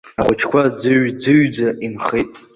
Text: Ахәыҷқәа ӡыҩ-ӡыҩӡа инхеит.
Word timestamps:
Ахәыҷқәа 0.19 0.61
ӡыҩ-ӡыҩӡа 0.79 1.67
инхеит. 1.85 2.31